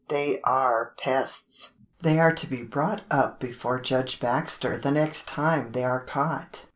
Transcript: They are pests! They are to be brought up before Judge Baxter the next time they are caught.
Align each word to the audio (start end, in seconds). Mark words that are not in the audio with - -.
They 0.07 0.41
are 0.43 0.93
pests! 0.97 1.73
They 2.01 2.19
are 2.19 2.33
to 2.33 2.47
be 2.47 2.63
brought 2.63 3.01
up 3.11 3.39
before 3.39 3.79
Judge 3.79 4.19
Baxter 4.19 4.75
the 4.75 4.89
next 4.89 5.27
time 5.27 5.73
they 5.73 5.83
are 5.83 6.03
caught. 6.03 6.65